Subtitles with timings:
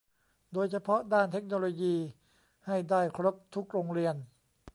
[0.53, 1.95] โดยเฉพาะด้านเทคโนโลยี
[2.67, 4.15] ให้ได้ครบทุกโรงเรียน